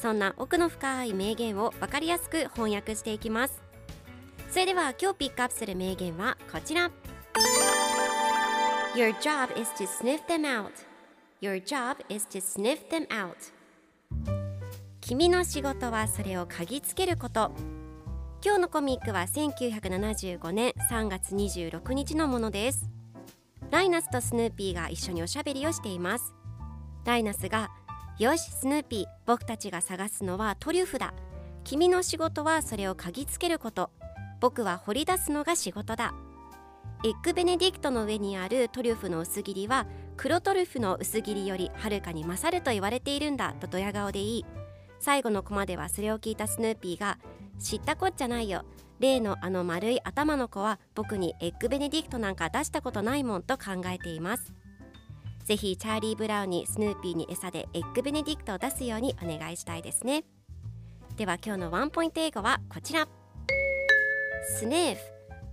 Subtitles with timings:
[0.00, 3.62] そんな奥の深い名言を分かりやすく翻訳していきます。
[4.50, 6.90] それでは今日ピックアップする名言はこちら。
[8.94, 10.70] Your job is to sniff them out.
[11.40, 13.34] Your job is to sniff them out.
[15.00, 17.52] 君の仕事はそれを嗅ぎつけること。
[18.44, 22.88] 今日のコミックは1975年3月26日のものです。
[23.70, 26.34] ライナスとスヌーピーが一緒におしゃべりをしています。
[27.04, 27.70] ライナスが
[28.18, 31.14] よしスヌーピー僕たちが探すのはトリュフだ。
[31.62, 33.90] 君の仕事はそれを嗅ぎつけること。
[34.40, 36.14] 僕は掘り出すのが仕事だ。
[37.04, 44.46] エッグベネディクトの上にあるトリュフの薄切りは黒トリュフの薄切りよりはるかに勝ると言われているんだとドヤ顔で言い
[44.98, 47.18] 最後のコマではそれを聞いたスヌーピーが
[47.60, 48.64] 知ったこっちゃないよ。
[48.98, 54.52] 例のあの丸い頭の子は僕にエッグベネディクトなんか出したことないもんと考えています。
[55.48, 60.24] ぜひチャーリー・ブラウンにスヌーピーに餌でエッグベネディクトを出すようにお願いしたいですね。
[61.16, 63.08] では今日のワンポイント英語はこちら。
[64.58, 65.00] スネーフ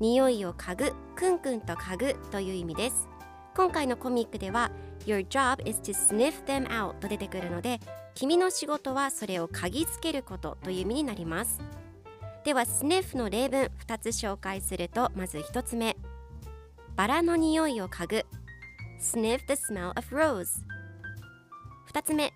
[0.00, 3.06] 匂いを嗅ぐクンクンと嗅ぐという意味です。
[3.54, 4.70] 今回のコミックでは
[5.04, 7.78] Your job is to sniff them out と出てくるので
[8.14, 11.60] 君の仕事はそれを嗅ぎつけることという意味になります。
[12.44, 15.98] では sniff の例文2つ紹介するとまず1つ目。
[16.96, 18.41] バラの匂いを嗅ぐ。
[19.02, 20.62] Sniff the smell of rose
[21.92, 22.32] 2つ目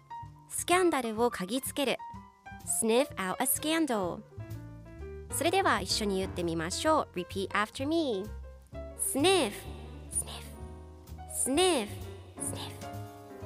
[0.51, 1.97] スキャンダルを嗅ぎつける
[2.83, 4.19] sniff out a scandal
[5.31, 8.25] それでは一緒に言ってみましょう repeat after me
[8.99, 9.53] sniff
[10.11, 10.43] sniff
[11.33, 11.89] sniff
[12.41, 12.77] sniff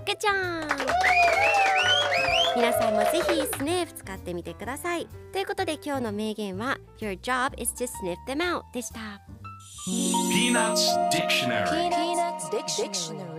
[0.07, 0.67] Good job!
[2.57, 9.21] 皆さんもぜひスネーフ使ってみてくださいということで今日の名言は Your job is to sniff them out でした
[10.31, 11.90] Peanuts Dictionary.
[12.51, 12.89] Dictionary.
[12.89, 13.30] Dictionary.